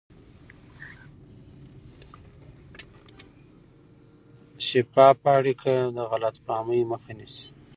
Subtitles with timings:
[4.67, 7.47] شفافه اړیکه د غلط فهمۍ مخه نیسي.